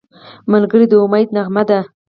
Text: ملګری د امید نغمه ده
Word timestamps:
ملګری 0.51 0.85
د 0.91 0.93
امید 1.03 1.27
نغمه 1.35 1.63
ده 1.69 1.79